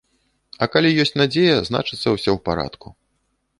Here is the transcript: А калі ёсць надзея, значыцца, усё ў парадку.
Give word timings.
А 0.65 0.67
калі 0.75 0.91
ёсць 1.03 1.13
надзея, 1.21 1.59
значыцца, 1.69 2.07
усё 2.17 2.31
ў 2.33 2.39
парадку. 2.51 2.87